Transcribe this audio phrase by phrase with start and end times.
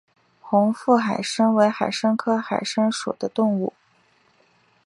[0.41, 3.71] 红腹海参为海参科海参属的动物。